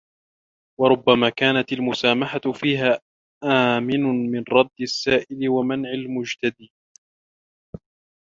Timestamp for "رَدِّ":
4.51-4.69